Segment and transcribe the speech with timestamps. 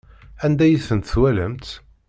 [0.45, 1.67] Anda ay tent-twalamt?